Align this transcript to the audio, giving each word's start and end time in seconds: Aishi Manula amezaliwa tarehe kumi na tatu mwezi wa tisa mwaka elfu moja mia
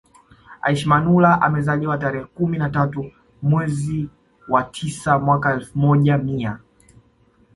Aishi 0.61 0.87
Manula 0.89 1.41
amezaliwa 1.41 1.97
tarehe 1.97 2.25
kumi 2.25 2.57
na 2.57 2.69
tatu 2.69 3.11
mwezi 3.41 4.09
wa 4.49 4.63
tisa 4.63 5.19
mwaka 5.19 5.53
elfu 5.53 5.79
moja 5.79 6.17
mia 6.17 6.59